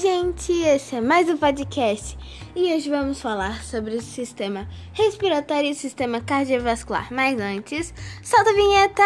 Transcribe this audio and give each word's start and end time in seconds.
gente! 0.00 0.52
Esse 0.62 0.96
é 0.96 1.00
mais 1.02 1.28
um 1.28 1.36
podcast 1.36 2.16
e 2.56 2.74
hoje 2.74 2.88
vamos 2.88 3.20
falar 3.20 3.62
sobre 3.62 3.94
o 3.94 4.00
sistema 4.00 4.66
respiratório 4.94 5.68
e 5.68 5.72
o 5.72 5.74
sistema 5.74 6.22
cardiovascular. 6.22 7.12
Mas 7.12 7.38
antes, 7.38 7.92
solta 8.22 8.48
a 8.48 8.54
vinheta! 8.54 9.02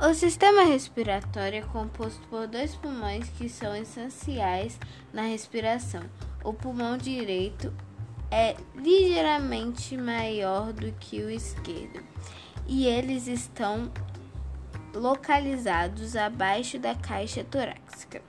O 0.00 0.14
sistema 0.14 0.62
respiratório 0.62 1.58
é 1.58 1.62
composto 1.62 2.24
por 2.28 2.46
dois 2.46 2.76
pulmões 2.76 3.28
que 3.30 3.48
são 3.48 3.74
essenciais 3.74 4.78
na 5.12 5.22
respiração: 5.22 6.04
o 6.44 6.52
pulmão 6.52 6.96
direito 6.96 7.74
é 8.30 8.56
ligeiramente 8.74 9.96
maior 9.96 10.72
do 10.72 10.92
que 10.92 11.22
o 11.22 11.30
esquerdo 11.30 12.04
e 12.66 12.86
eles 12.86 13.26
estão 13.26 13.90
localizados 14.94 16.14
abaixo 16.16 16.78
da 16.78 16.94
caixa 16.94 17.42
torácica. 17.44 18.20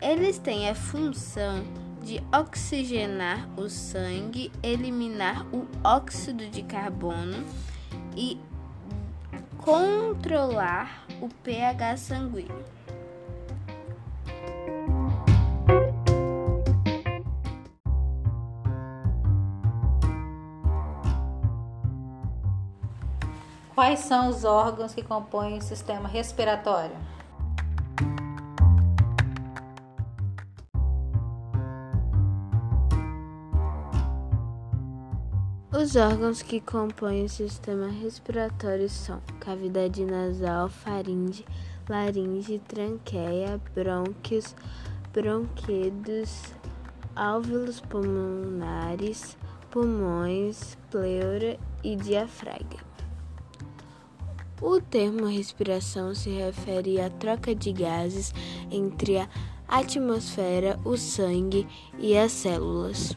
Eles 0.00 0.38
têm 0.38 0.68
a 0.68 0.74
função 0.74 1.64
de 2.02 2.22
oxigenar 2.36 3.48
o 3.58 3.70
sangue, 3.70 4.52
eliminar 4.62 5.46
o 5.54 5.66
óxido 5.82 6.46
de 6.48 6.62
carbono 6.62 7.44
e 8.16 8.38
controlar 9.56 11.06
o 11.22 11.28
pH 11.28 11.96
sanguíneo. 11.96 12.64
Quais 23.74 23.98
são 24.00 24.28
os 24.28 24.44
órgãos 24.44 24.94
que 24.94 25.02
compõem 25.02 25.58
o 25.58 25.60
sistema 25.60 26.08
respiratório? 26.08 26.96
Os 35.72 35.96
órgãos 35.96 36.40
que 36.40 36.60
compõem 36.60 37.24
o 37.24 37.28
sistema 37.28 37.88
respiratório 37.88 38.88
são 38.88 39.20
cavidade 39.40 40.04
nasal, 40.04 40.68
faringe, 40.68 41.44
laringe, 41.88 42.60
tranqueia, 42.60 43.60
brônquios, 43.74 44.54
bronquedos, 45.12 46.54
alvéolos 47.16 47.80
pulmonares, 47.80 49.36
pulmões, 49.72 50.78
pleura 50.92 51.58
e 51.82 51.96
diafragma. 51.96 52.93
O 54.60 54.80
termo 54.80 55.26
respiração 55.26 56.14
se 56.14 56.30
refere 56.30 57.00
à 57.00 57.10
troca 57.10 57.54
de 57.54 57.72
gases 57.72 58.32
entre 58.70 59.18
a 59.18 59.28
atmosfera, 59.68 60.78
o 60.84 60.96
sangue 60.96 61.66
e 61.98 62.16
as 62.16 62.32
células. 62.32 63.16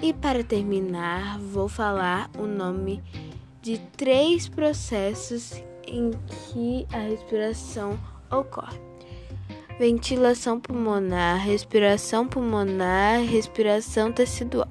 E 0.00 0.12
para 0.12 0.44
terminar, 0.44 1.38
vou 1.40 1.68
falar 1.68 2.30
o 2.38 2.46
nome 2.46 3.02
de 3.60 3.78
três 3.96 4.48
processos 4.48 5.60
em 5.86 6.12
que 6.28 6.86
a 6.92 6.98
respiração 6.98 7.98
ocorre: 8.30 8.78
ventilação 9.78 10.60
pulmonar, 10.60 11.44
respiração 11.44 12.28
pulmonar, 12.28 13.22
respiração 13.22 14.12
tecidual. 14.12 14.68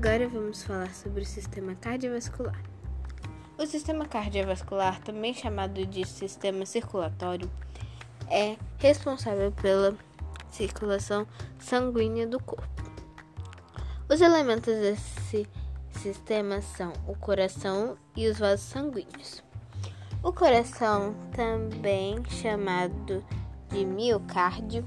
Agora 0.00 0.28
vamos 0.28 0.62
falar 0.62 0.94
sobre 0.94 1.22
o 1.22 1.26
sistema 1.26 1.74
cardiovascular. 1.74 2.62
O 3.58 3.66
sistema 3.66 4.06
cardiovascular, 4.06 5.00
também 5.00 5.34
chamado 5.34 5.84
de 5.84 6.06
sistema 6.06 6.64
circulatório, 6.64 7.50
é 8.30 8.56
responsável 8.78 9.50
pela 9.50 9.96
circulação 10.52 11.26
sanguínea 11.58 12.28
do 12.28 12.40
corpo. 12.40 12.64
Os 14.08 14.20
elementos 14.20 14.72
desse 14.72 15.48
sistema 15.90 16.62
são 16.62 16.92
o 17.08 17.16
coração 17.16 17.98
e 18.14 18.28
os 18.28 18.38
vasos 18.38 18.66
sanguíneos. 18.66 19.42
O 20.22 20.32
coração, 20.32 21.12
também 21.32 22.24
chamado 22.26 23.24
de 23.68 23.84
miocárdio, 23.84 24.86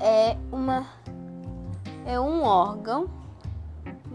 é, 0.00 0.34
uma, 0.50 0.86
é 2.06 2.18
um 2.18 2.42
órgão 2.42 3.25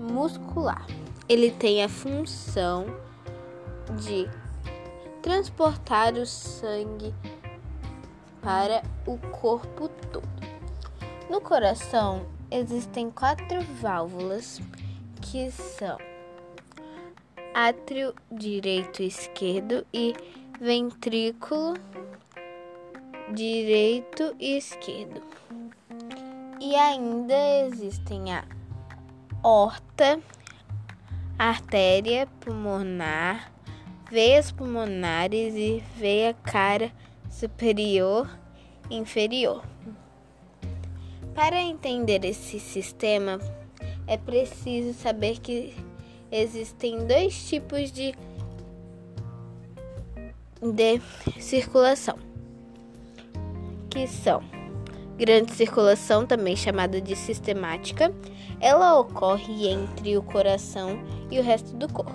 muscular. 0.02 0.86
Ele 1.30 1.52
tem 1.52 1.84
a 1.84 1.90
função 1.90 2.86
de 4.00 4.30
transportar 5.22 6.14
o 6.16 6.26
sangue 6.26 7.14
para 8.42 8.82
o 9.06 9.18
corpo 9.30 9.88
todo. 10.12 10.28
No 11.30 11.40
coração 11.40 12.26
existem 12.50 13.10
quatro 13.10 13.62
válvulas 13.82 14.60
que 15.22 15.52
são 15.52 15.98
átrio 17.54 18.14
direito 18.32 19.04
esquerdo 19.04 19.86
e 19.94 20.14
ventrículo 20.60 21.76
direito 23.34 24.36
e 24.40 24.58
esquerdo. 24.58 25.22
E 26.60 26.76
ainda 26.76 27.66
existem 27.66 28.34
a 28.34 28.44
horta, 29.44 30.20
artéria 31.38 32.28
pulmonar, 32.40 33.52
veias 34.10 34.52
pulmonares 34.52 35.56
e 35.56 35.84
veia 35.98 36.34
cara 36.34 36.92
superior 37.30 38.30
e 38.90 38.96
inferior. 38.96 39.64
Para 41.34 41.62
entender 41.62 42.24
esse 42.26 42.60
sistema, 42.60 43.40
é 44.06 44.18
preciso 44.18 44.94
saber 44.94 45.40
que 45.40 45.74
existem 46.32 47.08
dois 47.08 47.48
tipos 47.48 47.92
de, 47.92 48.14
de 50.62 51.02
circulação, 51.40 52.18
que 53.90 54.06
são 54.08 54.61
grande 55.22 55.52
circulação, 55.52 56.26
também 56.26 56.56
chamada 56.56 57.00
de 57.00 57.16
sistemática, 57.16 58.12
ela 58.60 58.98
ocorre 58.98 59.68
entre 59.68 60.18
o 60.18 60.24
coração 60.24 61.00
e 61.30 61.38
o 61.38 61.44
resto 61.44 61.76
do 61.78 61.88
corpo. 61.88 62.12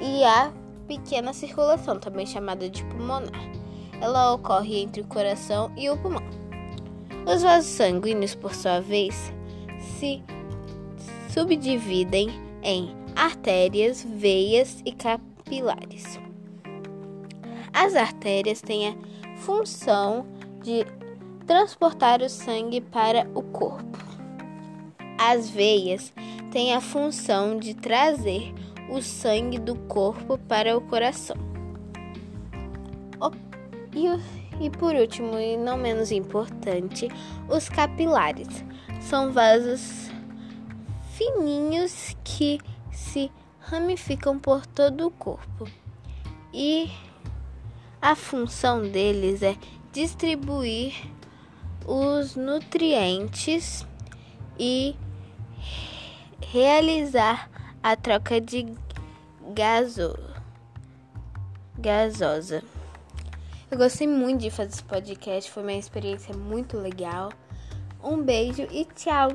E 0.00 0.22
a 0.22 0.52
pequena 0.86 1.32
circulação, 1.32 1.98
também 1.98 2.24
chamada 2.24 2.70
de 2.70 2.84
pulmonar, 2.84 3.42
ela 4.00 4.32
ocorre 4.32 4.80
entre 4.80 5.02
o 5.02 5.06
coração 5.08 5.72
e 5.76 5.90
o 5.90 5.96
pulmão. 5.96 6.22
Os 7.26 7.42
vasos 7.42 7.72
sanguíneos, 7.72 8.36
por 8.36 8.54
sua 8.54 8.78
vez, 8.78 9.32
se 9.98 10.22
subdividem 11.34 12.30
em 12.62 12.94
artérias, 13.16 14.06
veias 14.08 14.80
e 14.86 14.92
capilares. 14.92 16.20
As 17.72 17.96
artérias 17.96 18.60
têm 18.60 18.90
a 18.90 18.94
função 19.38 20.24
de 20.62 20.86
transportar 21.50 22.22
o 22.22 22.28
sangue 22.28 22.80
para 22.80 23.26
o 23.34 23.42
corpo. 23.42 23.98
As 25.18 25.50
veias 25.50 26.12
têm 26.52 26.76
a 26.76 26.80
função 26.80 27.58
de 27.58 27.74
trazer 27.74 28.54
o 28.88 29.02
sangue 29.02 29.58
do 29.58 29.74
corpo 29.74 30.38
para 30.38 30.78
o 30.78 30.80
coração. 30.80 31.36
E, 34.60 34.70
por 34.70 34.94
último, 34.94 35.40
e 35.40 35.56
não 35.56 35.76
menos 35.76 36.12
importante, 36.12 37.08
os 37.48 37.68
capilares 37.68 38.64
são 39.00 39.32
vasos 39.32 40.08
fininhos 41.14 42.16
que 42.22 42.60
se 42.92 43.28
ramificam 43.58 44.38
por 44.38 44.64
todo 44.66 45.04
o 45.04 45.10
corpo. 45.10 45.66
E 46.54 46.88
a 48.00 48.14
função 48.14 48.82
deles 48.88 49.42
é 49.42 49.56
distribuir 49.92 50.94
os 51.90 52.36
nutrientes 52.36 53.84
e 54.56 54.94
realizar 56.40 57.50
a 57.82 57.96
troca 57.96 58.40
de 58.40 58.64
gaso, 59.52 60.16
gasosa. 61.76 62.62
Eu 63.68 63.76
gostei 63.76 64.06
muito 64.06 64.42
de 64.42 64.50
fazer 64.52 64.70
esse 64.70 64.84
podcast, 64.84 65.50
foi 65.50 65.64
uma 65.64 65.72
experiência 65.72 66.32
muito 66.32 66.76
legal. 66.76 67.32
Um 68.00 68.22
beijo 68.22 68.68
e 68.70 68.84
tchau! 68.84 69.30